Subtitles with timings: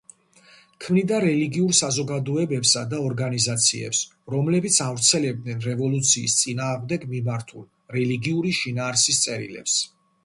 [0.83, 3.99] ქმნიდა რელიგიურ საზოგადოებებსა და ორგანიზაციებს,
[4.37, 7.63] რომლებიც ავრცელებდნენ რევოლუციის წინააღმდეგ მიმართულ
[7.99, 9.79] რელიგიური შინაარსის წერილებს.